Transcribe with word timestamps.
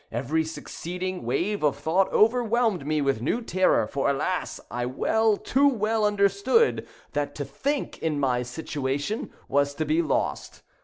Every 0.11 0.43
succeeding 0.43 1.25
wave 1.25 1.61
of 1.61 1.77
thought 1.77 2.11
overwhelmed 2.11 2.87
me 2.87 3.01
with 3.01 3.21
new 3.21 3.39
terror, 3.39 3.85
for, 3.85 4.09
alas! 4.09 4.59
I 4.71 4.87
well, 4.87 5.37
too 5.37 5.67
well 5.67 6.05
understood 6.05 6.87
that 7.13 7.35
to 7.35 7.45
think, 7.45 7.99
in 7.99 8.19
my 8.19 8.41
situation, 8.41 9.29
was 9.47 9.75
to 9.75 9.85
be 9.85 10.01
lost. 10.01 10.63